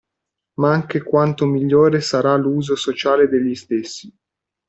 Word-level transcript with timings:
Ma 0.55 0.71
anche 0.73 1.03
quanto 1.03 1.45
migliore 1.45 2.01
sarà 2.01 2.35
l'uso 2.35 2.75
sociale 2.75 3.27
degli 3.29 3.53
stessi. 3.53 4.11